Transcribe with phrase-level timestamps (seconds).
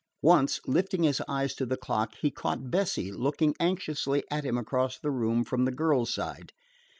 [0.23, 4.97] Once, lifting his eyes to the clock, he caught Bessie looking anxiously at him across
[4.97, 6.53] the room from the girls' side.